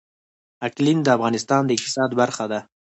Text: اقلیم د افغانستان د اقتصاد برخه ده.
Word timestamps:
اقلیم 0.67 0.99
د 1.03 1.07
افغانستان 1.17 1.61
د 1.65 1.69
اقتصاد 1.77 2.09
برخه 2.21 2.45
ده. 2.51 2.59